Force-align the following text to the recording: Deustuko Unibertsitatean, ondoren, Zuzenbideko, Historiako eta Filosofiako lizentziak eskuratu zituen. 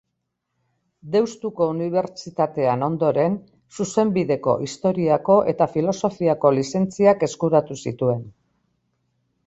Deustuko 1.15 1.67
Unibertsitatean, 1.73 2.87
ondoren, 2.87 3.37
Zuzenbideko, 3.79 4.57
Historiako 4.69 5.39
eta 5.55 5.71
Filosofiako 5.77 6.57
lizentziak 6.59 7.31
eskuratu 7.33 7.83
zituen. 7.89 8.31